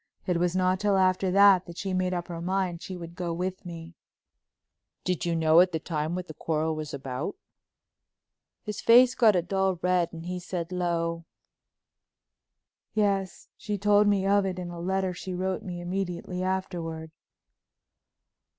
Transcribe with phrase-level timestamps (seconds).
[0.25, 3.31] It was not till after that that she made up her mind she would go
[3.31, 3.93] with me."
[5.03, 7.35] "Did you know at the time what that quarrel was about?"
[8.63, 11.25] His face got a dull red and he said low.
[12.95, 17.11] "Yes, she told me of it in a letter she wrote me immediately afterward."